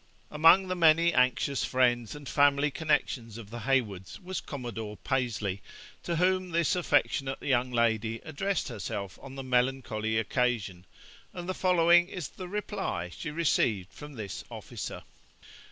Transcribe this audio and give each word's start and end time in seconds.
Among 0.31 0.67
the 0.67 0.75
many 0.75 1.13
anxious 1.13 1.63
friends 1.63 2.15
and 2.15 2.27
family 2.27 2.71
connexions 2.71 3.37
of 3.37 3.51
the 3.51 3.59
Heywoods, 3.59 4.19
was 4.19 4.41
Commodore 4.41 4.97
Pasley, 4.97 5.61
to 6.01 6.15
whom 6.15 6.49
this 6.49 6.75
affectionate 6.75 7.39
young 7.39 7.69
lady 7.69 8.19
addressed 8.25 8.67
herself 8.69 9.19
on 9.21 9.35
the 9.35 9.43
melancholy 9.43 10.17
occasion; 10.17 10.85
and 11.33 11.47
the 11.47 11.53
following 11.53 12.09
is 12.09 12.29
the 12.29 12.47
reply 12.47 13.09
she 13.15 13.29
received 13.29 13.93
from 13.93 14.13
this 14.15 14.43
officer. 14.49 15.03